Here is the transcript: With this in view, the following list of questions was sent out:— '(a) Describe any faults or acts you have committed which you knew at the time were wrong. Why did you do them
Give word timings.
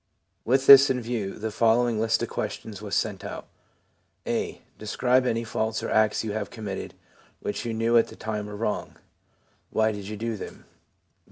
With 0.45 0.65
this 0.65 0.89
in 0.89 0.99
view, 0.99 1.37
the 1.37 1.51
following 1.51 1.99
list 1.99 2.23
of 2.23 2.29
questions 2.29 2.81
was 2.81 2.95
sent 2.95 3.23
out:— 3.23 3.45
'(a) 4.27 4.63
Describe 4.79 5.27
any 5.27 5.43
faults 5.43 5.83
or 5.83 5.91
acts 5.91 6.23
you 6.23 6.31
have 6.31 6.49
committed 6.49 6.95
which 7.39 7.65
you 7.67 7.73
knew 7.75 7.95
at 7.99 8.07
the 8.07 8.15
time 8.15 8.47
were 8.47 8.55
wrong. 8.55 8.95
Why 9.69 9.91
did 9.91 10.05
you 10.07 10.17
do 10.17 10.37
them 10.37 10.65